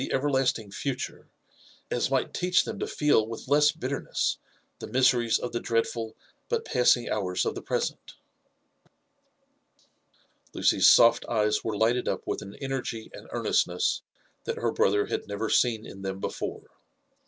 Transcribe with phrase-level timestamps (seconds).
[0.11, 1.27] everlasting future
[1.91, 4.39] as might teach them to feel with less bitterness
[4.79, 6.15] the miseries of the dreadful
[6.49, 8.15] but passing hours of the present
[8.83, 14.01] V Lucy's soft eyes were lighted up with an energy and earnestness
[14.45, 16.63] that her brother had never seen in them before.